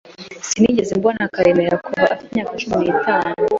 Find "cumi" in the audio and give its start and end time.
2.61-2.75